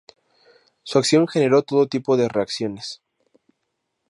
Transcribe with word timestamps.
Su 0.81 0.97
acción 0.97 1.27
generó 1.27 1.61
todo 1.61 1.85
tipo 1.87 2.17
de 2.17 2.27
reacciones. 2.27 3.03